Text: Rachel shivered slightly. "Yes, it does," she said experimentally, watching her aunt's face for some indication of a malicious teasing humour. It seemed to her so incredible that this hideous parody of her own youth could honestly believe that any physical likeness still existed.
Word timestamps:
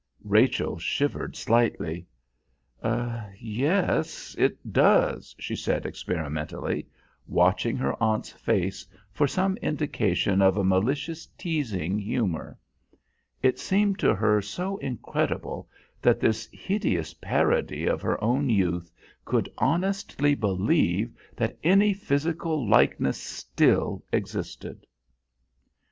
Rachel 0.25 0.79
shivered 0.79 1.35
slightly. 1.35 2.07
"Yes, 3.39 4.35
it 4.35 4.73
does," 4.73 5.35
she 5.37 5.55
said 5.55 5.85
experimentally, 5.85 6.87
watching 7.27 7.77
her 7.77 7.93
aunt's 8.01 8.31
face 8.31 8.87
for 9.11 9.27
some 9.27 9.57
indication 9.57 10.41
of 10.41 10.57
a 10.57 10.63
malicious 10.63 11.27
teasing 11.37 11.99
humour. 11.99 12.57
It 13.43 13.59
seemed 13.59 13.99
to 13.99 14.15
her 14.15 14.41
so 14.41 14.77
incredible 14.77 15.69
that 16.01 16.19
this 16.19 16.49
hideous 16.51 17.13
parody 17.13 17.85
of 17.85 18.01
her 18.01 18.19
own 18.23 18.49
youth 18.49 18.89
could 19.23 19.53
honestly 19.59 20.33
believe 20.33 21.13
that 21.35 21.59
any 21.63 21.93
physical 21.93 22.67
likeness 22.67 23.19
still 23.21 24.03
existed. 24.11 24.87